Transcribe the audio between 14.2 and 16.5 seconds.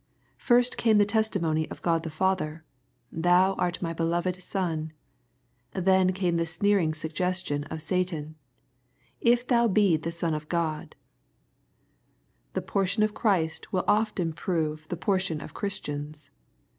prove the portion of Christians.